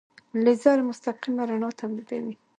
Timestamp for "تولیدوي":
1.79-2.33